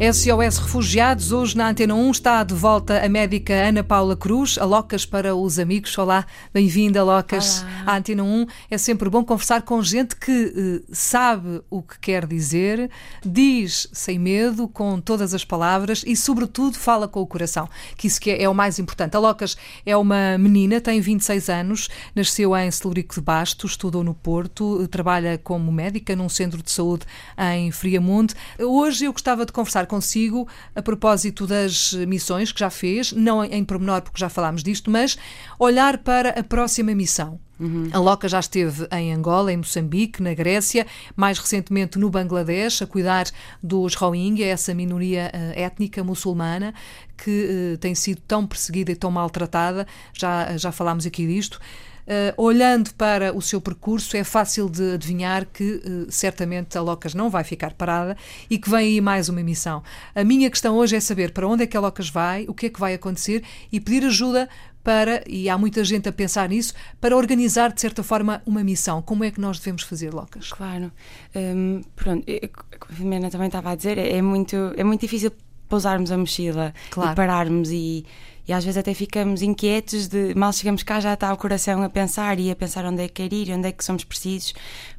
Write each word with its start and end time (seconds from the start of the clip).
SOS 0.00 0.58
Refugiados, 0.58 1.32
hoje 1.32 1.56
na 1.56 1.70
Antena 1.70 1.92
1 1.92 2.12
está 2.12 2.44
de 2.44 2.54
volta 2.54 3.04
a 3.04 3.08
médica 3.08 3.52
Ana 3.52 3.82
Paula 3.82 4.16
Cruz, 4.16 4.56
a 4.56 4.64
Locas 4.64 5.04
para 5.04 5.34
os 5.34 5.58
amigos. 5.58 5.98
Olá, 5.98 6.24
bem-vinda, 6.54 7.02
Locas, 7.02 7.62
Olá. 7.62 7.82
à 7.84 7.96
Antena 7.96 8.22
1. 8.22 8.46
É 8.70 8.78
sempre 8.78 9.10
bom 9.10 9.24
conversar 9.24 9.62
com 9.62 9.82
gente 9.82 10.14
que 10.14 10.30
uh, 10.30 10.84
sabe 10.92 11.62
o 11.68 11.82
que 11.82 11.98
quer 11.98 12.28
dizer, 12.28 12.88
diz 13.26 13.88
sem 13.92 14.20
medo, 14.20 14.68
com 14.68 15.00
todas 15.00 15.34
as 15.34 15.44
palavras 15.44 16.04
e, 16.06 16.14
sobretudo, 16.14 16.78
fala 16.78 17.08
com 17.08 17.20
o 17.20 17.26
coração, 17.26 17.68
que 17.96 18.06
isso 18.06 18.20
que 18.20 18.30
é, 18.30 18.44
é 18.44 18.48
o 18.48 18.54
mais 18.54 18.78
importante. 18.78 19.16
A 19.16 19.18
Locas 19.18 19.56
é 19.84 19.96
uma 19.96 20.38
menina, 20.38 20.80
tem 20.80 21.00
26 21.00 21.48
anos, 21.48 21.88
nasceu 22.14 22.56
em 22.56 22.70
Celurico 22.70 23.16
de 23.16 23.20
Basto, 23.20 23.66
estudou 23.66 24.04
no 24.04 24.14
Porto, 24.14 24.86
trabalha 24.86 25.36
como 25.38 25.72
médica 25.72 26.14
num 26.14 26.28
centro 26.28 26.62
de 26.62 26.70
saúde 26.70 27.04
em 27.36 27.72
Friamundo. 27.72 28.32
Hoje 28.60 29.06
eu 29.06 29.12
gostava 29.12 29.44
de 29.44 29.50
conversar 29.50 29.87
consigo 29.88 30.46
a 30.74 30.80
propósito 30.80 31.46
das 31.46 31.92
missões 32.06 32.52
que 32.52 32.60
já 32.60 32.70
fez, 32.70 33.12
não 33.12 33.42
em 33.42 33.64
pormenor 33.64 34.02
porque 34.02 34.20
já 34.20 34.28
falámos 34.28 34.62
disto, 34.62 34.90
mas 34.90 35.18
olhar 35.58 35.98
para 35.98 36.30
a 36.38 36.44
próxima 36.44 36.94
missão. 36.94 37.40
Uhum. 37.58 37.88
A 37.92 37.98
Loca 37.98 38.28
já 38.28 38.38
esteve 38.38 38.86
em 38.92 39.12
Angola, 39.12 39.52
em 39.52 39.56
Moçambique, 39.56 40.22
na 40.22 40.32
Grécia, 40.32 40.86
mais 41.16 41.38
recentemente 41.38 41.98
no 41.98 42.08
Bangladesh, 42.08 42.82
a 42.82 42.86
cuidar 42.86 43.26
dos 43.60 43.94
Rohingya, 43.94 44.46
essa 44.46 44.72
minoria 44.72 45.32
uh, 45.34 45.58
étnica 45.58 46.04
muçulmana 46.04 46.72
que 47.16 47.74
uh, 47.74 47.78
tem 47.78 47.94
sido 47.94 48.20
tão 48.28 48.46
perseguida 48.46 48.92
e 48.92 48.96
tão 48.96 49.10
maltratada. 49.10 49.86
Já, 50.12 50.56
já 50.56 50.70
falámos 50.70 51.04
aqui 51.04 51.26
disto. 51.26 51.60
Uh, 52.08 52.32
olhando 52.42 52.94
para 52.94 53.36
o 53.36 53.42
seu 53.42 53.60
percurso, 53.60 54.16
é 54.16 54.24
fácil 54.24 54.70
de 54.70 54.94
adivinhar 54.94 55.44
que 55.44 55.74
uh, 55.74 56.10
certamente 56.10 56.78
a 56.78 56.80
Locas 56.80 57.12
não 57.12 57.28
vai 57.28 57.44
ficar 57.44 57.74
parada 57.74 58.16
e 58.48 58.56
que 58.58 58.70
vem 58.70 58.78
aí 58.78 59.00
mais 59.00 59.28
uma 59.28 59.42
missão. 59.42 59.82
A 60.14 60.24
minha 60.24 60.48
questão 60.48 60.74
hoje 60.76 60.96
é 60.96 61.00
saber 61.00 61.32
para 61.32 61.46
onde 61.46 61.64
é 61.64 61.66
que 61.66 61.76
a 61.76 61.80
Locas 61.80 62.08
vai, 62.08 62.46
o 62.48 62.54
que 62.54 62.64
é 62.64 62.70
que 62.70 62.80
vai 62.80 62.94
acontecer 62.94 63.44
e 63.70 63.78
pedir 63.78 64.06
ajuda 64.06 64.48
para, 64.82 65.22
e 65.26 65.50
há 65.50 65.58
muita 65.58 65.84
gente 65.84 66.08
a 66.08 66.12
pensar 66.12 66.48
nisso, 66.48 66.72
para 66.98 67.14
organizar 67.14 67.70
de 67.74 67.78
certa 67.78 68.02
forma 68.02 68.40
uma 68.46 68.64
missão. 68.64 69.02
Como 69.02 69.22
é 69.22 69.30
que 69.30 69.38
nós 69.38 69.58
devemos 69.58 69.82
fazer, 69.82 70.14
Locas? 70.14 70.50
Claro. 70.50 70.90
Um, 71.36 71.82
pronto, 71.94 72.24
como 72.24 72.92
a 72.92 72.94
Filomena 72.94 73.30
também 73.30 73.48
estava 73.48 73.72
a 73.72 73.74
dizer, 73.74 73.98
é 73.98 74.22
muito, 74.22 74.56
é 74.78 74.82
muito 74.82 75.02
difícil 75.02 75.30
pousarmos 75.68 76.10
a 76.10 76.16
mochila 76.16 76.72
claro. 76.90 77.12
e 77.12 77.14
pararmos 77.14 77.70
e 77.70 78.06
e 78.48 78.52
às 78.52 78.64
vezes 78.64 78.78
até 78.78 78.94
ficamos 78.94 79.42
inquietos 79.42 80.08
de 80.08 80.34
mal 80.34 80.52
chegamos 80.52 80.82
cá 80.82 80.98
já 80.98 81.12
está 81.12 81.32
o 81.32 81.36
coração 81.36 81.82
a 81.82 81.90
pensar 81.90 82.40
e 82.40 82.50
a 82.50 82.56
pensar 82.56 82.84
onde 82.86 83.02
é 83.02 83.06
que 83.06 83.22
quer 83.22 83.32
ir, 83.32 83.52
onde 83.52 83.68
é 83.68 83.72
que 83.72 83.84
somos 83.84 84.04
precisos. 84.04 84.54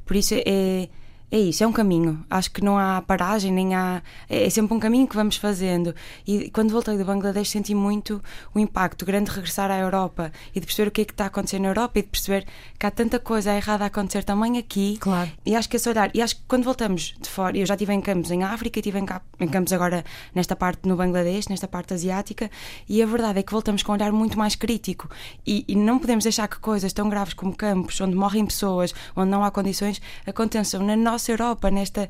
Por 0.06 0.16
isso 0.16 0.36
é 0.46 0.88
é 1.32 1.38
isso, 1.38 1.64
é 1.64 1.68
um 1.68 1.72
caminho. 1.72 2.26
Acho 2.28 2.50
que 2.50 2.64
não 2.64 2.78
há 2.78 3.02
paragem, 3.04 3.52
nem 3.52 3.76
há. 3.76 4.02
É, 4.28 4.46
é 4.46 4.50
sempre 4.50 4.74
um 4.74 4.80
caminho 4.80 5.08
que 5.08 5.16
vamos 5.16 5.36
fazendo. 5.36 5.94
E 6.26 6.50
quando 6.50 6.72
voltei 6.72 6.98
do 6.98 7.06
Bangladesh 7.06 7.50
senti 7.50 7.76
muito 7.76 8.20
o 8.54 8.60
impacto 8.60 9.06
grande 9.06 9.30
de 9.30 9.36
regressar 9.36 9.70
à 9.70 9.78
Europa 9.78 10.32
e 10.56 10.60
de 10.60 10.66
perceber 10.66 10.90
o 10.90 10.92
que 10.92 11.02
é 11.02 11.06
que 11.06 11.14
está 11.14 11.26
a 11.26 11.28
acontecer 11.28 11.60
na 11.60 11.68
Europa 11.68 12.00
e 12.00 12.02
de 12.02 12.08
perceber 12.08 12.48
que 12.80 12.86
há 12.86 12.90
tanta 12.90 13.20
coisa 13.20 13.54
errada 13.54 13.84
a 13.84 13.88
acontecer 13.88 14.24
também 14.24 14.58
aqui. 14.58 14.98
Claro. 15.00 15.30
E 15.46 15.56
acho 15.56 15.70
que 15.70 15.76
esse 15.76 15.88
olhar. 15.88 16.10
E 16.16 16.22
acho 16.22 16.36
que 16.36 16.42
quando 16.48 16.64
voltamos 16.64 17.14
de 17.22 17.30
fora, 17.30 17.56
eu 17.56 17.66
já 17.66 17.76
estive 17.76 17.94
em 17.94 18.02
campos 18.02 18.32
em 18.32 18.44
África, 18.44 18.80
estive 18.80 18.98
em, 18.98 19.06
em 19.40 19.48
campos 19.48 19.72
agora 19.72 20.04
nesta 20.34 20.56
parte 20.56 20.90
no 20.90 20.96
Bangladesh, 20.96 21.48
nesta 21.48 21.68
parte 21.68 21.94
asiática, 21.94 22.50
e 22.88 23.04
a 23.04 23.06
verdade 23.06 23.40
é 23.40 23.44
que 23.44 23.52
voltamos 23.52 23.84
com 23.84 23.92
um 23.92 23.96
olhar 23.96 24.12
muito 24.12 24.38
mais 24.38 24.56
crítico. 24.56 25.08
E, 25.46 25.64
e 25.68 25.76
não 25.76 26.00
podemos 26.00 26.24
deixar 26.24 26.48
que 26.48 26.58
coisas 26.58 26.92
tão 26.92 27.08
graves 27.08 27.36
como 27.36 27.56
campos, 27.56 28.02
onde 28.02 28.16
morrem 28.16 28.48
pessoas, 28.48 28.96
onde 29.16 29.30
não 29.30 29.44
há 29.44 29.52
condições, 29.52 30.02
aconteçam 30.26 30.82
na 30.84 30.96
nossa 30.96 31.19
nossa 31.20 31.32
Europa, 31.32 31.70
nesta 31.70 32.08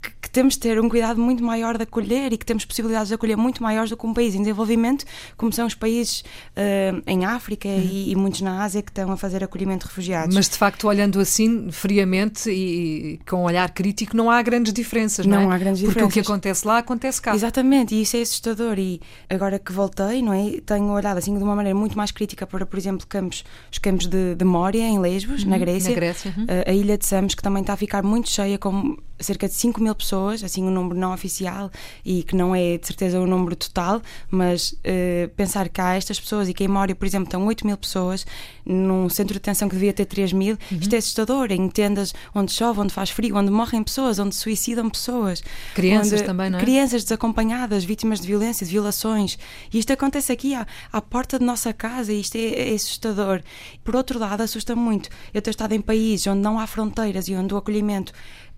que, 0.00 0.10
que, 0.22 0.30
temos 0.30 0.54
de 0.54 0.60
ter 0.60 0.80
um 0.80 0.88
cuidado 0.88 1.20
muito 1.20 1.42
maior 1.42 1.76
de 1.76 1.82
acolher 1.82 2.32
e 2.32 2.38
que 2.38 2.46
temos 2.46 2.64
possibilidades 2.64 3.08
de 3.08 3.14
acolher 3.14 3.36
muito 3.36 3.62
maiores 3.62 3.90
do 3.90 3.96
que 3.96 4.06
um 4.06 4.14
país 4.14 4.34
em 4.34 4.38
desenvolvimento, 4.38 5.04
como 5.36 5.52
são 5.52 5.66
os 5.66 5.74
países 5.74 6.20
uh, 6.20 7.02
em 7.06 7.24
África 7.24 7.68
uhum. 7.68 7.80
e, 7.80 8.12
e, 8.12 8.16
muitos 8.16 8.40
na 8.40 8.62
Ásia 8.62 8.82
que 8.82 8.90
estão 8.90 9.10
a 9.12 9.16
fazer 9.16 9.42
acolhimento 9.42 9.84
de 9.84 9.88
refugiados. 9.88 10.34
Mas 10.34 10.48
de 10.48 10.56
facto, 10.56 10.86
olhando 10.86 11.20
assim, 11.20 11.70
friamente 11.70 12.50
e, 12.50 13.14
e 13.14 13.20
com 13.28 13.36
um 13.36 13.44
olhar 13.44 13.70
crítico, 13.70 14.16
não 14.16 14.30
há 14.30 14.40
grandes 14.42 14.72
diferenças, 14.72 15.26
não, 15.26 15.42
não 15.42 15.52
é? 15.52 15.54
há 15.54 15.58
grandes 15.58 15.80
Porque 15.82 15.94
diferenças. 15.94 16.10
o 16.10 16.12
que 16.12 16.20
acontece 16.20 16.66
lá 16.66 16.78
acontece 16.78 17.20
cá. 17.20 17.34
Exatamente, 17.34 17.94
e 17.94 18.02
isso 18.02 18.16
é 18.16 18.22
assustador. 18.22 18.78
E 18.78 19.00
agora 19.28 19.58
que 19.58 19.72
voltei, 19.72 20.22
não 20.22 20.32
é? 20.32 20.60
Tenho 20.64 20.90
olhado 20.90 21.18
assim 21.18 21.36
de 21.36 21.42
uma 21.42 21.54
maneira 21.54 21.78
muito 21.78 21.96
mais 21.96 22.10
crítica 22.10 22.46
para, 22.46 22.64
por 22.64 22.78
exemplo, 22.78 23.06
campos, 23.06 23.44
os 23.70 23.78
campos 23.78 24.06
de, 24.06 24.34
de 24.34 24.44
Mória, 24.44 24.82
em 24.82 24.98
Lesbos, 24.98 25.42
uhum, 25.42 25.50
na 25.50 25.58
Grécia, 25.58 25.90
na 25.90 25.96
Grécia. 25.96 26.34
Uhum. 26.36 26.46
A, 26.66 26.70
a 26.70 26.72
ilha 26.72 26.96
de 26.96 27.06
Samos, 27.06 27.34
que 27.34 27.42
também 27.42 27.62
está 27.62 27.72
a 27.72 27.76
ficar 27.76 28.02
muito 28.02 28.28
cheia, 28.28 28.58
com 28.58 28.96
cerca 29.20 29.48
de 29.48 29.54
5 29.54 29.80
mil 29.80 29.94
pessoas, 29.94 30.42
assim 30.42 30.64
um 30.64 30.70
número 30.70 30.98
não 30.98 31.12
oficial 31.12 31.70
e 32.04 32.22
que 32.22 32.34
não 32.34 32.54
é 32.54 32.78
de 32.78 32.86
certeza 32.86 33.20
o 33.20 33.26
número 33.26 33.54
total, 33.54 34.00
mas 34.30 34.72
uh, 34.72 35.28
pensar 35.36 35.68
que 35.68 35.80
há 35.80 35.94
estas 35.94 36.18
pessoas 36.18 36.48
e 36.48 36.54
que 36.54 36.64
em 36.64 36.68
Mória, 36.68 36.94
por 36.94 37.06
exemplo, 37.06 37.26
estão 37.26 37.46
8 37.46 37.66
mil 37.66 37.76
pessoas 37.76 38.26
num 38.64 39.08
centro 39.08 39.34
de 39.34 39.40
detenção 39.40 39.68
que 39.68 39.74
devia 39.74 39.92
ter 39.92 40.04
3 40.04 40.32
mil, 40.32 40.56
uhum. 40.70 40.78
isto 40.78 40.94
é 40.94 40.98
assustador, 40.98 41.50
em 41.50 41.68
tendas 41.68 42.14
onde 42.34 42.52
chove, 42.52 42.80
onde 42.80 42.92
faz 42.92 43.10
frio, 43.10 43.36
onde 43.36 43.50
morrem 43.50 43.82
pessoas, 43.82 44.18
onde 44.18 44.34
suicidam 44.34 44.88
pessoas. 44.88 45.42
Crianças 45.74 46.22
também, 46.22 46.50
não 46.50 46.58
é? 46.58 46.60
Crianças 46.60 47.02
desacompanhadas, 47.02 47.84
vítimas 47.84 48.20
de 48.20 48.26
violência, 48.26 48.64
de 48.64 48.72
violações. 48.72 49.38
E 49.72 49.78
isto 49.78 49.92
acontece 49.92 50.32
aqui 50.32 50.54
à, 50.54 50.66
à 50.92 51.00
porta 51.00 51.38
de 51.38 51.44
nossa 51.44 51.72
casa 51.72 52.12
e 52.12 52.20
isto 52.20 52.36
é, 52.36 52.70
é 52.70 52.74
assustador. 52.74 53.42
Por 53.84 53.96
outro 53.96 54.18
lado, 54.18 54.42
assusta 54.42 54.74
muito 54.76 55.08
eu 55.34 55.42
ter 55.42 55.50
estado 55.50 55.72
em 55.72 55.80
países 55.80 56.26
onde 56.26 56.40
não 56.40 56.58
há 56.58 56.66
fronteiras 56.66 57.28
e 57.28 57.34
onde 57.34 57.52
o 57.52 57.56
acolhimento 57.56 58.12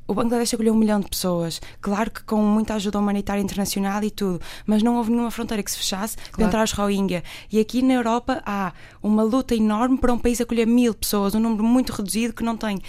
o 0.06 0.14
Bangladesh 0.14 0.54
acolheu 0.54 0.74
um 0.74 0.76
milhão 0.76 1.00
de 1.00 1.08
pessoas, 1.08 1.60
claro 1.80 2.10
que 2.10 2.22
com 2.24 2.42
muita 2.42 2.74
ajuda 2.74 2.98
humanitária 2.98 3.40
internacional 3.40 4.02
e 4.02 4.10
tudo, 4.10 4.40
mas 4.66 4.82
não 4.82 4.96
houve 4.96 5.10
nenhuma 5.10 5.30
fronteira 5.30 5.62
que 5.62 5.70
se 5.70 5.78
fechasse 5.78 6.16
claro. 6.16 6.32
para 6.32 6.46
entrar 6.46 6.64
os 6.64 6.72
Rohingya. 6.72 7.22
E 7.50 7.60
aqui 7.60 7.82
na 7.82 7.94
Europa 7.94 8.42
há 8.44 8.72
uma 9.02 9.22
luta 9.22 9.54
enorme 9.54 9.98
para 9.98 10.12
um 10.12 10.18
país 10.18 10.40
acolher 10.40 10.66
mil 10.66 10.94
pessoas, 10.94 11.34
um 11.34 11.40
número 11.40 11.64
muito 11.64 11.90
reduzido 11.90 12.32
que 12.34 12.42
não 12.42 12.56
tem, 12.56 12.80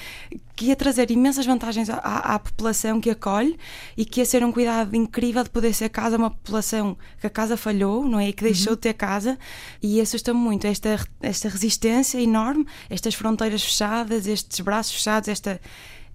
que 0.55 0.65
ia 0.65 0.75
trazer 0.75 1.09
imensas 1.09 1.45
vantagens 1.45 1.89
à, 1.89 1.97
à, 1.97 2.39
população 2.39 3.01
que 3.01 3.09
acolhe 3.09 3.57
e 3.97 4.05
que 4.05 4.19
ia 4.19 4.25
ser 4.25 4.43
um 4.43 4.51
cuidado 4.51 4.95
incrível 4.95 5.43
de 5.43 5.49
poder 5.49 5.73
ser 5.73 5.89
casa 5.89 6.17
uma 6.17 6.29
população 6.29 6.95
que 7.19 7.27
a 7.27 7.29
casa 7.29 7.57
falhou, 7.57 8.07
não 8.07 8.19
é? 8.19 8.29
E 8.29 8.33
que 8.33 8.43
deixou 8.43 8.71
uhum. 8.71 8.75
de 8.75 8.81
ter 8.81 8.93
casa. 8.93 9.37
E 9.81 9.99
assusta-me 9.99 10.39
muito 10.39 10.67
esta, 10.67 10.99
esta 11.21 11.49
resistência 11.49 12.19
enorme, 12.19 12.67
estas 12.89 13.15
fronteiras 13.15 13.63
fechadas, 13.63 14.27
estes 14.27 14.59
braços 14.59 14.93
fechados, 14.93 15.27
esta 15.27 15.59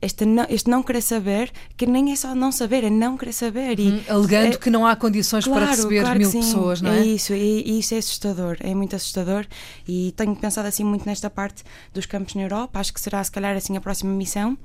este 0.01 0.25
não, 0.25 0.47
este 0.49 0.71
não 0.71 0.83
querer 0.83 1.03
saber, 1.03 1.51
que 1.77 1.85
nem 1.85 2.13
é 2.13 2.17
só 2.17 2.35
não 2.35 2.53
saber, 2.53 2.85
é 2.85 2.91
não 2.91 3.17
querer 3.17 3.33
saber. 3.33 3.81
E, 3.81 3.89
hum, 3.89 4.01
alegando 4.09 4.55
é, 4.55 4.57
que 4.57 4.71
não 4.71 4.87
há 4.87 4.95
condições 4.95 5.45
claro, 5.45 5.61
para 5.61 5.71
receber 5.71 6.03
claro 6.03 6.19
mil 6.19 6.31
sim, 6.31 6.41
pessoas, 6.41 6.81
não 6.81 6.93
é? 6.93 7.01
É 7.01 7.07
isso, 7.07 7.35
e, 7.35 7.63
e, 7.67 7.79
isso 7.81 7.95
é 7.95 7.99
assustador, 7.99 8.57
é 8.61 8.75
muito 8.75 8.95
assustador. 8.95 9.45
E 9.87 10.13
tenho 10.17 10.35
pensado 10.37 10.69
assim 10.69 10.85
muito 10.85 11.05
nesta 11.05 11.29
parte 11.29 11.65
dos 11.93 12.07
campos 12.07 12.35
na 12.35 12.43
Europa, 12.43 12.79
acho 12.79 12.93
que 12.93 13.01
será 13.01 13.23
se 13.23 13.31
calhar 13.31 13.57
assim 13.57 13.77
a 13.77 13.81
próxima 13.81 14.13
missão. 14.13 14.57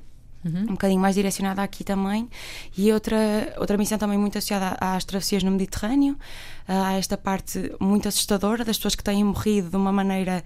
Uhum. 0.44 0.60
um 0.60 0.66
bocadinho 0.72 1.00
mais 1.00 1.14
direcionada 1.14 1.62
aqui 1.62 1.82
também 1.82 2.28
e 2.76 2.92
outra 2.92 3.16
outra 3.56 3.78
missão 3.78 3.96
também 3.96 4.18
muito 4.18 4.36
associada 4.36 4.76
às 4.78 5.02
travessias 5.02 5.42
no 5.42 5.50
Mediterrâneo 5.50 6.18
a 6.68 6.98
esta 6.98 7.16
parte 7.16 7.72
muito 7.80 8.08
assustadora 8.08 8.62
das 8.62 8.76
pessoas 8.76 8.94
que 8.94 9.02
têm 9.02 9.24
morrido 9.24 9.70
de 9.70 9.76
uma 9.76 9.90
maneira 9.90 10.44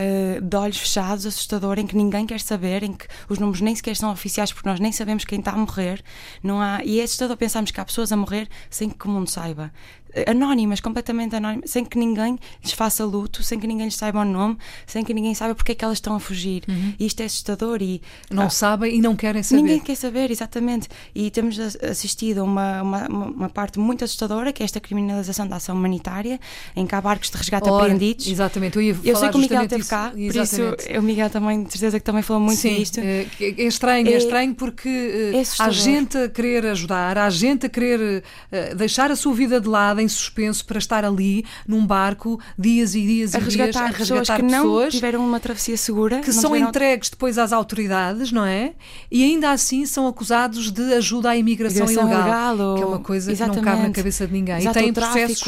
uh, 0.00 0.40
de 0.40 0.56
olhos 0.56 0.78
fechados, 0.78 1.26
assustador, 1.26 1.78
em 1.78 1.86
que 1.86 1.96
ninguém 1.96 2.26
quer 2.26 2.40
saber, 2.40 2.82
em 2.82 2.92
que 2.92 3.06
os 3.28 3.38
números 3.38 3.60
nem 3.60 3.74
sequer 3.74 3.96
são 3.96 4.10
oficiais 4.10 4.52
porque 4.52 4.68
nós 4.68 4.80
nem 4.80 4.92
sabemos 4.92 5.24
quem 5.24 5.38
está 5.38 5.52
a 5.52 5.56
morrer. 5.56 6.02
Não 6.42 6.60
há, 6.60 6.82
e 6.84 7.00
é 7.00 7.04
assustador 7.04 7.36
pensarmos 7.36 7.70
que 7.70 7.80
há 7.80 7.84
pessoas 7.84 8.10
a 8.12 8.16
morrer 8.16 8.48
sem 8.68 8.88
que 8.88 9.06
o 9.06 9.10
mundo 9.10 9.28
saiba 9.28 9.72
anónimas, 10.26 10.80
completamente 10.80 11.36
anónimas, 11.36 11.70
sem 11.70 11.84
que 11.84 11.98
ninguém 11.98 12.38
lhes 12.62 12.72
faça 12.72 13.04
luto, 13.04 13.42
sem 13.42 13.58
que 13.58 13.66
ninguém 13.66 13.86
lhes 13.86 13.96
saiba 13.96 14.20
o 14.20 14.24
nome, 14.24 14.56
sem 14.86 15.04
que 15.04 15.14
ninguém 15.14 15.34
saiba 15.34 15.54
porque 15.54 15.72
é 15.72 15.74
que 15.74 15.84
elas 15.84 15.98
estão 15.98 16.14
a 16.14 16.20
fugir. 16.20 16.62
Uhum. 16.68 16.94
E 16.98 17.06
isto 17.06 17.20
é 17.20 17.24
assustador 17.24 17.82
e 17.82 18.00
não 18.30 18.44
ah, 18.44 18.50
sabem 18.50 18.96
e 18.96 19.00
não 19.00 19.16
querem 19.16 19.42
saber. 19.42 19.62
Ninguém 19.62 19.80
quer 19.80 19.94
saber, 19.94 20.30
exatamente. 20.30 20.88
E 21.14 21.30
temos 21.30 21.58
assistido 21.58 22.38
a 22.38 22.44
uma, 22.44 22.82
uma, 22.82 23.06
uma, 23.06 23.48
parte 23.48 23.78
muito 23.78 24.04
assustadora 24.04 24.52
que 24.52 24.62
é 24.62 24.64
esta 24.64 24.80
criminalização 24.80 25.46
da 25.46 25.56
ação 25.56 25.76
humanitária, 25.76 26.38
em 26.74 26.86
que 26.86 26.94
há 26.94 27.00
barcos 27.00 27.30
de 27.30 27.36
resgate 27.36 27.68
Ora, 27.68 27.84
apreendidos. 27.84 28.26
Exatamente, 28.26 28.76
eu, 28.76 28.82
ia 28.82 28.96
eu 29.04 29.16
sei 29.16 29.28
que 29.28 29.36
o 29.36 29.40
Miguel 29.40 29.62
esteve 29.62 29.84
cá, 29.84 30.10
por 30.10 30.36
isso 30.36 30.62
o 30.98 31.02
Miguel 31.02 31.30
também, 31.30 31.62
de 31.64 31.72
certeza 31.72 31.98
que 31.98 32.04
também 32.04 32.22
falou 32.22 32.42
muito 32.42 32.58
Sim, 32.58 32.76
disto. 32.76 33.00
É, 33.00 33.26
é 33.40 33.62
estranho, 33.64 34.08
é, 34.08 34.12
é 34.12 34.16
estranho 34.16 34.54
porque 34.54 34.88
é 34.88 35.42
há 35.58 35.70
gente 35.70 36.16
a 36.16 36.28
querer 36.28 36.66
ajudar, 36.66 37.18
há 37.18 37.30
gente 37.30 37.66
a 37.66 37.68
querer 37.68 38.22
uh, 38.22 38.76
deixar 38.76 39.10
a 39.10 39.16
sua 39.16 39.34
vida 39.34 39.60
de 39.60 39.68
lado 39.68 39.99
em 40.00 40.08
suspenso 40.08 40.64
para 40.64 40.78
estar 40.78 41.04
ali 41.04 41.44
num 41.66 41.86
barco 41.86 42.40
dias 42.58 42.94
e 42.94 43.02
dias 43.02 43.34
a 43.34 43.38
e 43.38 43.42
resgatar 43.42 43.70
dias 43.70 43.76
a 43.76 43.98
resgatar 43.98 43.98
pessoas 43.98 44.30
que 44.30 44.42
pessoas 44.42 44.84
não 44.84 44.90
tiveram 44.90 45.26
uma 45.26 45.40
travessia 45.40 45.76
segura, 45.76 46.20
que 46.20 46.32
são 46.32 46.52
tiveram... 46.52 46.68
entregues 46.68 47.10
depois 47.10 47.38
às 47.38 47.52
autoridades, 47.52 48.32
não 48.32 48.44
é? 48.44 48.72
E 49.10 49.24
ainda 49.24 49.50
assim 49.50 49.86
são 49.86 50.06
acusados 50.06 50.70
de 50.70 50.94
ajuda 50.94 51.30
à 51.30 51.36
imigração 51.36 51.90
ilegal, 51.90 52.52
legal, 52.52 52.74
que 52.76 52.82
é 52.82 52.86
uma 52.86 52.98
coisa 53.00 53.32
Exatamente. 53.32 53.60
que 53.60 53.66
não 53.66 53.72
cabe 53.72 53.88
na 53.88 53.94
cabeça 53.94 54.26
de 54.26 54.32
ninguém. 54.32 54.58
Exato, 54.58 54.78
e 54.78 54.82
têm 54.82 54.92
processos, 54.92 55.44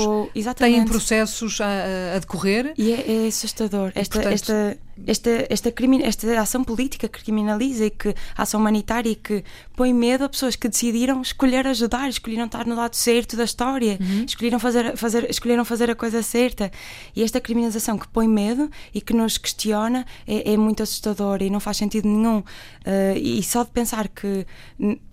têm 0.56 0.84
processos 0.84 1.60
a, 1.60 2.16
a, 2.16 2.18
decorrer. 2.18 2.72
E 2.76 2.92
é, 2.92 3.24
é 3.24 3.28
assustador. 3.28 3.92
esta, 3.94 4.14
portanto... 4.14 4.34
esta 4.34 4.78
esta, 5.06 5.30
esta, 5.48 5.72
esta 6.04 6.40
ação 6.40 6.62
política 6.62 7.08
que 7.08 7.22
criminaliza 7.22 7.86
e 7.86 7.90
que 7.90 8.14
a 8.36 8.42
ação 8.42 8.60
humanitária 8.60 9.10
e 9.10 9.14
que 9.14 9.44
põe 9.74 9.92
medo 9.92 10.24
a 10.24 10.28
pessoas 10.28 10.54
que 10.54 10.68
decidiram 10.68 11.22
escolher 11.22 11.66
ajudar, 11.66 12.08
escolheram 12.08 12.46
estar 12.46 12.66
no 12.66 12.74
lado 12.74 12.94
certo 12.94 13.36
da 13.36 13.44
história, 13.44 13.98
uhum. 14.00 14.24
escolheram, 14.24 14.58
fazer, 14.58 14.96
fazer, 14.96 15.30
escolheram 15.30 15.64
fazer 15.64 15.90
a 15.90 15.94
coisa 15.94 16.22
certa. 16.22 16.70
E 17.16 17.22
esta 17.22 17.40
criminalização 17.40 17.98
que 17.98 18.06
põe 18.08 18.28
medo 18.28 18.70
e 18.94 19.00
que 19.00 19.14
nos 19.14 19.38
questiona 19.38 20.06
é, 20.26 20.52
é 20.52 20.56
muito 20.56 20.82
assustadora 20.82 21.42
e 21.42 21.50
não 21.50 21.60
faz 21.60 21.76
sentido 21.76 22.08
nenhum. 22.08 22.38
Uh, 22.38 23.16
e 23.16 23.42
só 23.42 23.64
de 23.64 23.70
pensar 23.70 24.08
que 24.08 24.46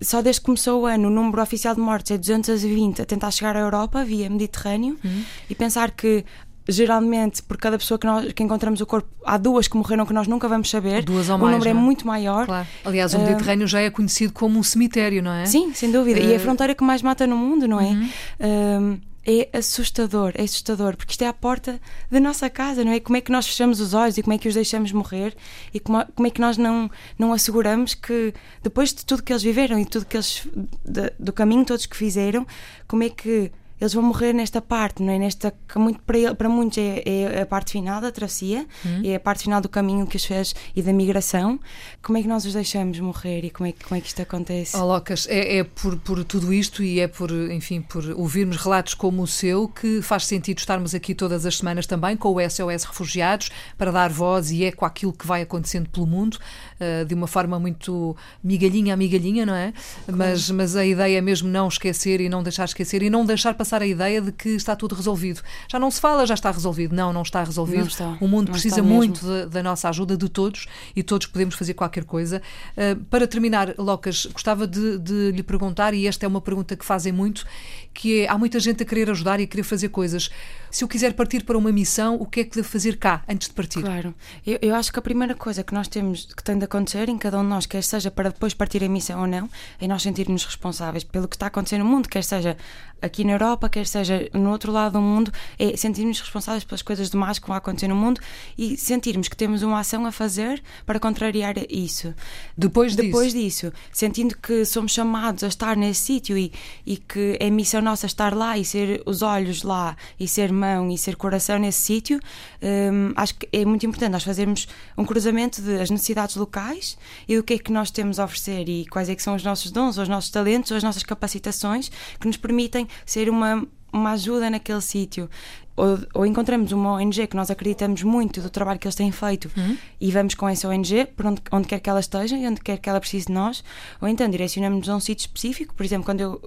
só 0.00 0.20
desde 0.22 0.40
que 0.40 0.46
começou 0.46 0.82
o 0.82 0.86
ano 0.86 1.08
o 1.08 1.10
número 1.10 1.42
oficial 1.42 1.74
de 1.74 1.80
mortes 1.80 2.10
é 2.10 2.18
220 2.18 3.02
a 3.02 3.04
tentar 3.04 3.30
chegar 3.30 3.56
à 3.56 3.60
Europa 3.60 4.04
via 4.04 4.28
Mediterrâneo 4.28 4.98
uhum. 5.02 5.24
e 5.48 5.54
pensar 5.54 5.90
que 5.92 6.24
geralmente 6.70 7.42
por 7.42 7.56
cada 7.56 7.78
pessoa 7.78 7.98
que, 7.98 8.06
nós, 8.06 8.32
que 8.32 8.42
encontramos 8.42 8.80
o 8.80 8.86
corpo, 8.86 9.08
há 9.24 9.36
duas 9.36 9.68
que 9.68 9.76
morreram 9.76 10.06
que 10.06 10.12
nós 10.12 10.26
nunca 10.26 10.48
vamos 10.48 10.70
saber. 10.70 11.02
Duas 11.04 11.28
ou 11.28 11.38
mais, 11.38 11.48
o 11.48 11.52
número 11.52 11.68
é? 11.68 11.70
é 11.70 11.74
muito 11.74 12.06
maior. 12.06 12.46
Claro. 12.46 12.66
Aliás, 12.84 13.14
o 13.14 13.18
uh, 13.18 13.22
Mediterrâneo 13.22 13.66
já 13.66 13.80
é 13.80 13.90
conhecido 13.90 14.32
como 14.32 14.58
um 14.58 14.62
cemitério, 14.62 15.22
não 15.22 15.32
é? 15.32 15.46
Sim, 15.46 15.72
sem 15.74 15.90
dúvida. 15.90 16.20
Uh, 16.20 16.24
e 16.24 16.32
é 16.32 16.36
a 16.36 16.40
fronteira 16.40 16.74
que 16.74 16.84
mais 16.84 17.02
mata 17.02 17.26
no 17.26 17.36
mundo, 17.36 17.66
não 17.66 17.80
é? 17.80 17.90
Uhum. 17.90 18.96
Uh, 18.96 19.10
é 19.26 19.48
assustador, 19.52 20.32
é 20.34 20.42
assustador, 20.42 20.96
porque 20.96 21.12
isto 21.12 21.22
é 21.22 21.28
a 21.28 21.32
porta 21.32 21.80
da 22.10 22.18
nossa 22.18 22.48
casa, 22.48 22.84
não 22.84 22.92
é? 22.92 23.00
Como 23.00 23.16
é 23.16 23.20
que 23.20 23.30
nós 23.30 23.46
fechamos 23.46 23.80
os 23.80 23.92
olhos 23.92 24.16
e 24.16 24.22
como 24.22 24.32
é 24.32 24.38
que 24.38 24.48
os 24.48 24.54
deixamos 24.54 24.92
morrer 24.92 25.36
e 25.74 25.80
como, 25.80 26.04
como 26.14 26.26
é 26.26 26.30
que 26.30 26.40
nós 26.40 26.56
não, 26.56 26.90
não 27.18 27.32
asseguramos 27.32 27.94
que, 27.94 28.32
depois 28.62 28.94
de 28.94 29.04
tudo 29.04 29.22
que 29.22 29.32
eles 29.32 29.42
viveram 29.42 29.78
e 29.78 29.84
tudo 29.84 30.06
que 30.06 30.16
eles, 30.16 30.46
de, 30.84 31.12
do 31.18 31.32
caminho 31.32 31.64
todos 31.64 31.84
que 31.84 31.96
fizeram, 31.96 32.46
como 32.88 33.02
é 33.02 33.10
que 33.10 33.52
eles 33.80 33.94
vão 33.94 34.02
morrer 34.02 34.32
nesta 34.32 34.60
parte, 34.60 35.02
não 35.02 35.12
é? 35.12 35.18
Nesta 35.18 35.54
que 35.66 35.78
muito, 35.78 36.00
para, 36.02 36.34
para 36.34 36.48
muitos 36.48 36.78
é, 36.78 37.02
é, 37.06 37.42
a 37.42 37.46
parte 37.46 37.72
final 37.72 38.00
da 38.00 38.12
travessia, 38.12 38.66
uhum. 38.84 39.02
é 39.04 39.14
a 39.14 39.20
parte 39.20 39.44
final 39.44 39.60
do 39.60 39.68
caminho 39.68 40.06
que 40.06 40.16
os 40.16 40.24
fez 40.24 40.54
e 40.76 40.82
da 40.82 40.92
migração. 40.92 41.58
Como 42.02 42.18
é 42.18 42.22
que 42.22 42.28
nós 42.28 42.44
os 42.44 42.52
deixamos 42.52 43.00
morrer 43.00 43.44
e 43.44 43.50
como 43.50 43.68
é, 43.68 43.72
como 43.72 43.96
é 43.96 44.00
que 44.00 44.08
isto 44.08 44.20
acontece? 44.20 44.76
Oh, 44.76 44.84
Locas, 44.84 45.26
é, 45.30 45.58
é 45.58 45.64
por, 45.64 45.96
por 45.98 46.22
tudo 46.24 46.52
isto 46.52 46.82
e 46.82 47.00
é 47.00 47.08
por, 47.08 47.30
enfim, 47.30 47.80
por 47.80 48.04
ouvirmos 48.10 48.58
relatos 48.58 48.92
como 48.92 49.22
o 49.22 49.26
seu 49.26 49.66
que 49.66 50.02
faz 50.02 50.26
sentido 50.26 50.58
estarmos 50.58 50.94
aqui 50.94 51.14
todas 51.14 51.46
as 51.46 51.56
semanas 51.56 51.86
também 51.86 52.16
com 52.16 52.34
o 52.34 52.50
SOS 52.50 52.84
Refugiados 52.84 53.50
para 53.78 53.90
dar 53.90 54.10
voz 54.10 54.50
e 54.50 54.64
eco 54.64 54.84
àquilo 54.84 55.12
que 55.12 55.26
vai 55.26 55.42
acontecendo 55.42 55.88
pelo 55.88 56.06
mundo 56.06 56.34
uh, 56.34 57.04
de 57.06 57.14
uma 57.14 57.26
forma 57.26 57.58
muito 57.58 58.14
migalhinha 58.44 58.92
a 58.92 58.96
migalhinha, 58.96 59.46
não 59.46 59.54
é? 59.54 59.72
Claro. 60.04 60.18
Mas, 60.18 60.50
mas 60.50 60.76
a 60.76 60.84
ideia 60.84 61.18
é 61.18 61.20
mesmo 61.20 61.48
não 61.48 61.68
esquecer 61.68 62.20
e 62.20 62.28
não 62.28 62.42
deixar 62.42 62.64
esquecer 62.64 63.02
e 63.02 63.08
não 63.08 63.24
deixar 63.24 63.54
passar 63.54 63.69
passar 63.70 63.82
a 63.82 63.86
ideia 63.86 64.20
de 64.20 64.32
que 64.32 64.48
está 64.48 64.74
tudo 64.74 64.96
resolvido. 64.96 65.40
Já 65.68 65.78
não 65.78 65.90
se 65.90 66.00
fala, 66.00 66.26
já 66.26 66.34
está 66.34 66.50
resolvido. 66.50 66.94
Não, 66.94 67.12
não 67.12 67.22
está 67.22 67.44
resolvido. 67.44 67.78
Não 67.78 67.86
está. 67.86 68.16
O 68.20 68.26
mundo 68.26 68.50
precisa 68.50 68.82
muito 68.82 69.24
da, 69.24 69.44
da, 69.44 69.62
nossa 69.62 69.88
ajuda, 69.88 70.16
de 70.16 70.28
todos, 70.28 70.66
e 70.96 71.02
todos 71.04 71.28
podemos 71.28 71.54
fazer 71.54 71.74
qualquer 71.74 72.04
coisa. 72.04 72.42
Uh, 72.76 72.96
para 73.04 73.28
terminar, 73.28 73.74
Locas, 73.78 74.26
gostava 74.26 74.66
de, 74.66 74.98
de 74.98 75.30
lhe 75.30 75.42
perguntar, 75.42 75.94
e 75.94 76.06
esta 76.06 76.26
é 76.26 76.28
uma 76.28 76.40
pergunta 76.40 76.74
que 76.74 76.84
fazem 76.84 77.12
muito, 77.12 77.46
que 77.94 78.22
é, 78.22 78.28
há 78.28 78.36
muita 78.36 78.58
gente 78.58 78.82
a 78.82 78.86
querer 78.86 79.08
ajudar 79.10 79.38
e 79.38 79.44
a 79.44 79.46
querer 79.46 79.62
fazer 79.62 79.88
coisas. 79.88 80.30
Se 80.70 80.82
eu 80.82 80.88
quiser 80.88 81.12
partir 81.12 81.44
para 81.44 81.56
uma 81.56 81.70
missão, 81.70 82.16
o 82.16 82.26
que 82.26 82.40
é 82.40 82.44
que 82.44 82.56
devo 82.56 82.68
fazer 82.68 82.96
cá, 82.96 83.22
antes 83.28 83.48
de 83.48 83.54
partir? 83.54 83.82
Claro. 83.82 84.14
Eu, 84.44 84.58
eu 84.62 84.74
acho 84.74 84.92
que 84.92 84.98
a 84.98 85.02
primeira 85.02 85.34
coisa 85.34 85.62
que 85.62 85.74
nós 85.74 85.86
temos, 85.86 86.26
que 86.26 86.42
tem 86.42 86.58
de 86.58 86.64
acontecer 86.64 87.08
em 87.08 87.18
cada 87.18 87.38
um 87.38 87.42
de 87.42 87.48
nós, 87.48 87.66
quer 87.66 87.82
seja 87.82 88.10
para 88.10 88.30
depois 88.30 88.52
partir 88.54 88.82
a 88.82 88.88
missão 88.88 89.20
ou 89.20 89.26
não, 89.26 89.48
é 89.80 89.86
nós 89.86 90.02
sentirmos 90.02 90.44
responsáveis 90.44 91.04
pelo 91.04 91.28
que 91.28 91.36
está 91.36 91.46
acontecendo 91.46 91.84
no 91.84 91.90
mundo, 91.90 92.08
quer 92.08 92.24
seja 92.24 92.56
aqui 93.02 93.24
na 93.24 93.32
Europa, 93.32 93.59
quer 93.68 93.86
seja 93.86 94.28
no 94.32 94.50
outro 94.50 94.72
lado 94.72 94.92
do 94.92 95.00
mundo, 95.00 95.32
é 95.58 95.76
sentirmos 95.76 96.20
responsáveis 96.20 96.64
pelas 96.64 96.82
coisas 96.82 97.10
demais 97.10 97.38
que 97.38 97.46
vão 97.46 97.56
acontecer 97.56 97.88
no 97.88 97.96
mundo 97.96 98.20
e 98.56 98.76
sentirmos 98.76 99.28
que 99.28 99.36
temos 99.36 99.62
uma 99.62 99.80
ação 99.80 100.06
a 100.06 100.12
fazer 100.12 100.62
para 100.86 100.98
contrariar 100.98 101.54
isso. 101.68 102.14
Depois, 102.56 102.94
Depois 102.94 103.32
disso, 103.32 103.66
disso 103.66 103.72
sentindo 103.92 104.36
que 104.36 104.64
somos 104.64 104.92
chamados 104.92 105.42
a 105.44 105.48
estar 105.48 105.76
nesse 105.76 106.00
sítio 106.00 106.38
e, 106.38 106.52
e 106.86 106.96
que 106.96 107.36
é 107.40 107.50
missão 107.50 107.82
nossa 107.82 108.06
estar 108.06 108.34
lá 108.34 108.56
e 108.56 108.64
ser 108.64 109.02
os 109.06 109.22
olhos 109.22 109.62
lá 109.62 109.96
e 110.18 110.26
ser 110.26 110.52
mão 110.52 110.90
e 110.90 110.96
ser 110.96 111.16
coração 111.16 111.58
nesse 111.58 111.80
sítio, 111.80 112.20
hum, 112.62 113.12
acho 113.16 113.34
que 113.34 113.48
é 113.52 113.64
muito 113.64 113.84
importante 113.86 114.12
nós 114.12 114.24
fazermos 114.24 114.68
um 114.96 115.04
cruzamento 115.04 115.60
das 115.62 115.90
necessidades 115.90 116.36
locais 116.36 116.96
e 117.28 117.36
do 117.36 117.42
que 117.42 117.54
é 117.54 117.58
que 117.58 117.72
nós 117.72 117.90
temos 117.90 118.18
a 118.18 118.24
oferecer 118.24 118.68
e 118.68 118.86
quais 118.86 119.08
é 119.08 119.14
que 119.14 119.22
são 119.22 119.34
os 119.34 119.42
nossos 119.42 119.70
dons, 119.70 119.98
os 119.98 120.08
nossos 120.08 120.30
talentos, 120.30 120.72
as 120.72 120.82
nossas 120.82 121.02
capacitações 121.02 121.90
que 122.18 122.26
nos 122.26 122.36
permitem 122.36 122.86
ser 123.04 123.28
uma, 123.28 123.49
uma 123.92 124.12
ajuda 124.12 124.48
naquele 124.50 124.80
sítio. 124.80 125.28
Ou, 125.76 125.98
ou, 126.12 126.26
encontramos 126.26 126.72
uma 126.72 126.92
ONG 126.92 127.26
que 127.26 127.36
nós 127.36 127.50
acreditamos 127.50 128.02
muito 128.02 128.42
do 128.42 128.50
trabalho 128.50 128.78
que 128.78 128.86
eles 128.86 128.94
têm 128.94 129.10
feito 129.10 129.50
uhum. 129.56 129.78
e 129.98 130.10
vamos 130.10 130.34
com 130.34 130.46
essa 130.46 130.68
ONG 130.68 131.06
por 131.16 131.26
onde, 131.26 131.40
onde 131.50 131.68
quer 131.68 131.80
que 131.80 131.88
ela 131.88 132.00
esteja 132.00 132.36
e 132.36 132.46
onde 132.46 132.60
quer 132.60 132.76
que 132.76 132.88
ela 132.88 133.00
precise 133.00 133.26
de 133.26 133.32
nós, 133.32 133.64
ou 134.00 134.06
então 134.06 134.28
direcionamos-nos 134.28 134.88
a 134.90 134.96
um 134.96 135.00
sítio 135.00 135.22
específico. 135.22 135.74
Por 135.74 135.86
exemplo, 135.86 136.04
quando 136.04 136.20
eu, 136.20 136.40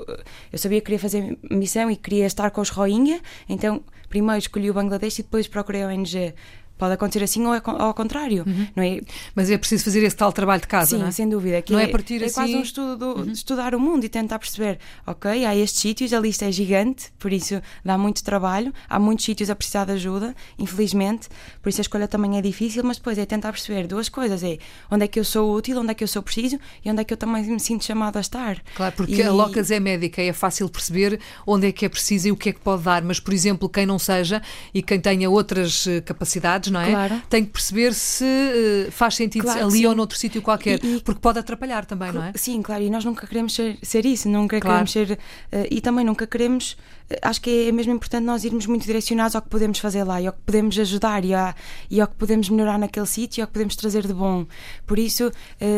eu 0.52 0.60
sabia 0.60 0.80
que 0.80 0.86
queria 0.86 1.00
fazer 1.00 1.38
missão 1.50 1.90
e 1.90 1.96
queria 1.96 2.28
estar 2.28 2.52
com 2.52 2.62
os 2.62 2.70
Rohingya, 2.70 3.20
então 3.50 3.82
primeiro 4.08 4.38
escolhi 4.38 4.70
o 4.70 4.74
Bangladesh 4.74 5.20
e 5.20 5.24
depois 5.24 5.48
procurei 5.48 5.82
a 5.82 5.88
ONG 5.88 6.36
Pode 6.84 6.96
acontecer 6.96 7.24
assim 7.24 7.46
ou, 7.46 7.56
é, 7.56 7.62
ao 7.64 7.94
contrário, 7.94 8.44
uhum. 8.46 8.68
não 8.76 8.84
é? 8.84 9.00
Mas 9.34 9.50
é 9.50 9.58
preciso 9.58 9.86
fazer 9.86 10.04
esse 10.04 10.18
tal 10.18 10.34
trabalho 10.34 10.60
de 10.60 10.68
casa, 10.68 10.98
Sim, 10.98 11.02
não 11.02 11.08
é? 11.08 11.12
sem 11.12 11.30
dúvida. 11.30 11.62
Que 11.62 11.72
não 11.72 11.80
é, 11.80 11.86
é 11.86 11.88
partir 11.88 12.22
é 12.22 12.26
assim... 12.26 12.34
quase 12.34 12.56
um 12.58 12.62
estudo 12.62 12.98
do, 12.98 13.20
uhum. 13.20 13.26
de 13.28 13.32
estudar 13.32 13.74
o 13.74 13.80
mundo 13.80 14.04
e 14.04 14.10
tentar 14.10 14.38
perceber, 14.38 14.80
ok, 15.08 15.46
há 15.46 15.56
estes 15.56 15.80
sítios, 15.80 16.12
a 16.12 16.20
lista 16.20 16.44
é 16.44 16.52
gigante, 16.52 17.10
por 17.18 17.32
isso 17.32 17.62
dá 17.86 17.98
muito 17.98 18.22
trabalho, 18.22 18.74
há 18.90 19.00
muitos 19.00 19.24
sítios 19.24 19.50
a 19.50 19.56
precisar 19.56 19.86
de 19.86 19.94
ajuda, 19.94 20.36
infelizmente, 20.60 21.30
por 21.62 21.70
isso 21.70 21.80
a 21.80 21.84
escolha 21.84 22.06
também 22.06 22.38
é 22.38 22.42
difícil, 22.42 22.84
mas 22.84 22.98
depois 22.98 23.18
é 23.18 23.26
tentar 23.26 23.54
perceber 23.54 23.88
duas 23.88 24.10
coisas, 24.10 24.44
é 24.44 24.58
onde 24.92 25.06
é 25.06 25.08
que 25.08 25.18
eu 25.18 25.24
sou 25.24 25.56
útil, 25.56 25.80
onde 25.80 25.92
é 25.92 25.94
que 25.94 26.04
eu 26.04 26.08
sou 26.10 26.22
preciso 26.22 26.60
e 26.84 26.92
onde 26.92 27.00
é 27.00 27.06
que 27.06 27.14
eu 27.14 27.18
também 27.18 27.46
me 27.46 27.62
sinto 27.62 27.86
chamado 27.86 28.18
a 28.18 28.20
estar. 28.20 28.62
Claro, 28.76 28.94
porque 28.98 29.22
e... 29.22 29.24
a 29.24 29.32
Locas 29.32 29.72
é 29.72 29.80
médica, 29.80 30.22
é 30.22 30.34
fácil 30.34 30.68
perceber 30.68 31.18
onde 31.48 31.68
é 31.68 31.72
que 31.72 31.86
é 31.86 31.90
preciso 31.90 32.28
e 32.28 32.32
o 32.34 32.36
que 32.36 32.50
é 32.50 32.52
que 32.52 32.60
pode 32.60 32.84
dar, 32.84 33.02
mas, 33.04 33.22
por 33.22 33.34
exemplo, 33.34 33.70
quem 33.70 33.86
não 33.86 33.98
seja 33.98 34.42
e 34.74 34.84
quem 34.84 35.00
tenha 35.00 35.30
outras 35.30 35.88
eh, 35.88 36.02
capacidades, 36.02 36.73
não 36.74 36.82
é? 36.82 36.92
Claro. 36.92 37.22
Tem 37.30 37.46
perceber 37.46 37.94
se 37.94 38.26
uh, 38.26 38.92
faz 38.92 39.16
sentido 39.16 39.44
claro, 39.44 39.66
ali 39.66 39.80
sim. 39.80 39.86
ou 39.86 39.96
noutro 39.96 40.18
sítio 40.18 40.42
qualquer, 40.42 40.84
e, 40.84 40.98
e, 40.98 41.02
porque 41.02 41.22
pode 41.22 41.40
atrapalhar 41.40 41.86
também, 41.86 42.12
não 42.12 42.24
é? 42.24 42.34
Sim, 42.36 42.62
claro, 42.62 42.84
e 42.84 42.90
nós 42.90 43.06
nunca 43.06 43.26
queremos 43.28 43.54
ser, 43.54 43.78
ser 43.82 44.06
isso, 44.06 44.28
nunca 44.28 44.60
claro. 44.60 44.86
queremos 44.86 44.92
ser. 44.92 45.20
Uh, 45.52 45.68
e 45.70 45.80
também 45.80 46.04
nunca 46.04 46.28
queremos 46.28 46.76
acho 47.22 47.42
que 47.42 47.68
é 47.68 47.72
mesmo 47.72 47.94
importante 47.94 48.24
nós 48.24 48.44
irmos 48.44 48.66
muito 48.66 48.86
direcionados 48.86 49.36
ao 49.36 49.42
que 49.42 49.50
podemos 49.50 49.80
fazer 49.80 50.04
lá 50.04 50.22
e 50.22 50.28
ao 50.28 50.34
que 50.34 50.42
podemos 50.42 50.78
ajudar 50.80 51.24
e, 51.26 51.34
a, 51.34 51.54
e 51.90 52.02
ao 52.02 52.08
que 52.08 52.16
podemos 52.16 52.50
melhorar 52.50 52.80
naquele 52.80 53.06
sítio 53.06 53.40
e 53.40 53.42
ao 53.42 53.48
que 53.48 53.54
podemos 53.54 53.76
trazer 53.76 54.08
de 54.08 54.14
bom. 54.14 54.46
Por 54.86 54.98
isso, 54.98 55.32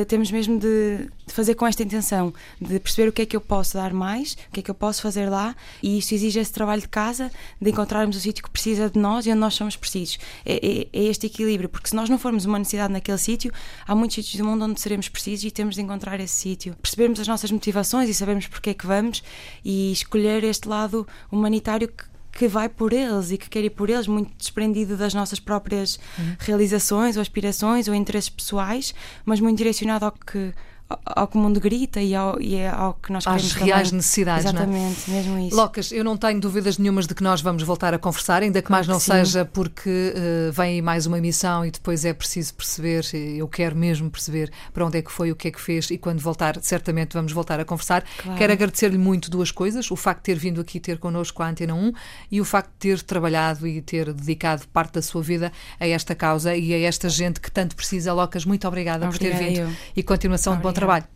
temos 0.07 0.31
mesmo 0.31 0.59
de, 0.59 1.09
de, 1.25 1.33
fazer 1.33 1.55
com 1.55 1.65
esta 1.65 1.83
intenção, 1.83 2.33
de 2.61 2.79
perceber 2.79 3.09
o 3.09 3.11
que 3.11 3.23
é 3.23 3.25
que 3.25 3.35
eu 3.35 3.41
posso 3.41 3.75
dar 3.75 3.93
mais, 3.93 4.33
o 4.49 4.51
que 4.51 4.59
é 4.59 4.63
que 4.63 4.71
eu 4.71 4.75
posso 4.75 5.01
fazer 5.01 5.29
lá, 5.29 5.55
e 5.81 5.97
isso 5.97 6.13
exige 6.13 6.39
esse 6.39 6.51
trabalho 6.51 6.81
de 6.81 6.87
casa, 6.87 7.31
de 7.59 7.69
encontrarmos 7.69 8.15
o 8.15 8.19
sítio 8.19 8.43
que 8.43 8.49
precisa 8.49 8.89
de 8.89 8.99
nós 8.99 9.25
e 9.25 9.31
onde 9.31 9.39
nós 9.39 9.53
somos 9.53 9.75
precisos. 9.75 10.17
É, 10.45 10.84
é, 10.93 10.99
é 10.99 11.03
este 11.03 11.27
equilíbrio, 11.27 11.69
porque 11.69 11.89
se 11.89 11.95
nós 11.95 12.09
não 12.09 12.17
formos 12.17 12.45
uma 12.45 12.57
necessidade 12.57 12.91
naquele 12.91 13.17
sítio, 13.17 13.51
há 13.87 13.95
muitos 13.95 14.15
sítios 14.15 14.37
do 14.37 14.45
mundo 14.45 14.65
onde 14.65 14.79
seremos 14.79 15.09
precisos 15.09 15.45
e 15.45 15.51
temos 15.51 15.75
de 15.75 15.81
encontrar 15.81 16.19
esse 16.19 16.35
sítio. 16.35 16.75
Percebermos 16.81 17.19
as 17.19 17.27
nossas 17.27 17.51
motivações 17.51 18.09
e 18.09 18.13
sabermos 18.13 18.47
porque 18.47 18.71
é 18.71 18.73
que 18.73 18.85
vamos 18.85 19.23
e 19.63 19.91
escolher 19.91 20.43
este 20.43 20.67
lado 20.67 21.07
humanitário 21.31 21.87
que, 21.87 22.03
que 22.31 22.47
vai 22.47 22.67
por 22.67 22.93
eles 22.93 23.31
e 23.31 23.37
que 23.37 23.49
quer 23.49 23.63
ir 23.63 23.69
por 23.69 23.89
eles, 23.89 24.07
muito 24.07 24.31
desprendido 24.37 24.97
das 24.97 25.13
nossas 25.13 25.39
próprias 25.39 25.99
uhum. 26.17 26.35
realizações 26.39 27.15
ou 27.15 27.21
aspirações 27.21 27.87
ou 27.87 27.95
interesses 27.95 28.29
pessoais, 28.29 28.93
mas 29.23 29.39
muito 29.39 29.57
direcionado 29.57 30.05
ao 30.05 30.11
que 30.11 30.53
ao 30.87 31.27
que 31.27 31.35
o 31.35 31.39
mundo 31.39 31.59
grita 31.59 31.99
e 31.99 32.13
ao, 32.13 32.39
e 32.39 32.55
é 32.55 32.69
ao 32.69 32.93
que 32.93 33.11
nós 33.11 33.23
queremos 33.23 33.45
Às 33.45 33.53
reais 33.53 33.87
também. 33.87 33.97
necessidades, 33.97 34.45
Exatamente, 34.45 35.09
não 35.09 35.15
é? 35.15 35.17
mesmo 35.17 35.39
isso. 35.39 35.55
Locas, 35.55 35.91
eu 35.91 36.03
não 36.03 36.15
tenho 36.15 36.39
dúvidas 36.39 36.77
nenhumas 36.77 37.07
de 37.07 37.15
que 37.15 37.23
nós 37.23 37.41
vamos 37.41 37.63
voltar 37.63 37.93
a 37.93 37.97
conversar, 37.97 38.43
ainda 38.43 38.61
que 38.61 38.69
mais 38.69 38.87
não 38.87 38.97
que 38.97 39.03
seja 39.03 39.45
porque 39.45 39.89
uh, 39.89 40.51
vem 40.51 40.81
mais 40.83 41.07
uma 41.07 41.19
missão 41.19 41.65
e 41.65 41.71
depois 41.71 42.05
é 42.05 42.13
preciso 42.13 42.53
perceber, 42.53 43.03
eu 43.13 43.47
quero 43.47 43.75
mesmo 43.75 44.11
perceber 44.11 44.51
para 44.73 44.85
onde 44.85 44.99
é 44.99 45.01
que 45.01 45.11
foi, 45.11 45.31
o 45.31 45.35
que 45.35 45.47
é 45.47 45.51
que 45.51 45.59
fez 45.59 45.89
e 45.89 45.97
quando 45.97 46.19
voltar, 46.19 46.59
certamente 46.61 47.13
vamos 47.13 47.31
voltar 47.31 47.59
a 47.59 47.65
conversar. 47.65 48.03
Claro. 48.21 48.37
Quero 48.37 48.53
agradecer-lhe 48.53 48.97
muito 48.97 49.31
duas 49.31 49.49
coisas, 49.49 49.89
o 49.89 49.95
facto 49.95 50.19
de 50.19 50.33
ter 50.33 50.37
vindo 50.37 50.61
aqui 50.61 50.79
ter 50.79 50.99
connosco 50.99 51.41
a 51.41 51.49
Antena 51.49 51.73
1 51.73 51.93
e 52.31 52.39
o 52.39 52.45
facto 52.45 52.69
de 52.73 52.77
ter 52.77 53.01
trabalhado 53.01 53.65
e 53.67 53.81
ter 53.81 54.13
dedicado 54.13 54.67
parte 54.67 54.93
da 54.93 55.01
sua 55.01 55.23
vida 55.23 55.51
a 55.79 55.87
esta 55.87 56.13
causa 56.13 56.55
e 56.55 56.73
a 56.73 56.79
esta 56.81 57.09
gente 57.09 57.39
que 57.39 57.49
tanto 57.49 57.75
precisa. 57.75 58.13
Locas, 58.13 58.45
muito 58.45 58.67
obrigada, 58.67 59.07
obrigada 59.07 59.11
por 59.11 59.39
ter 59.39 59.43
vindo 59.43 59.59
eu. 59.61 59.75
e 59.95 60.03
continuação 60.03 60.53
obrigada. 60.53 60.73
de 60.73 60.74
bom 60.74 60.74
trabalho. 60.75 61.15